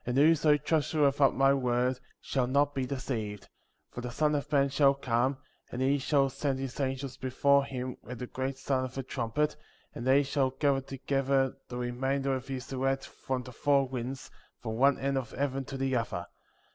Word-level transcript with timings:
And 0.03 0.17
whoso 0.17 0.57
treasureth 0.57 1.21
up 1.21 1.35
my 1.35 1.53
word, 1.53 1.99
shall 2.19 2.47
not 2.47 2.73
be 2.73 2.87
deceived, 2.87 3.47
for 3.91 4.01
the 4.01 4.09
Son 4.09 4.33
of 4.33 4.51
Man 4.51 4.69
shall 4.69 4.95
come, 4.95 5.37
and 5.71 5.79
he 5.79 5.99
shall 5.99 6.27
send 6.27 6.57
his 6.57 6.79
angels 6.79 7.17
before 7.17 7.65
him 7.65 7.97
with 8.01 8.17
the 8.17 8.25
great 8.25 8.57
sound 8.57 8.87
of 8.87 8.97
a 8.97 9.03
trumpet, 9.03 9.55
and 9.93 10.07
they 10.07 10.23
shall 10.23 10.49
gather 10.49 10.81
together 10.81 11.55
the 11.69 11.77
remainder 11.77 12.33
of 12.33 12.47
his 12.47 12.73
elect 12.73 13.05
from 13.05 13.43
the 13.43 13.51
four 13.51 13.87
winds, 13.87 14.31
from 14.59 14.77
one 14.77 14.97
end 14.97 15.19
of 15.19 15.29
heaven 15.33 15.65
to 15.65 15.77
the 15.77 15.95
other. 15.95 16.25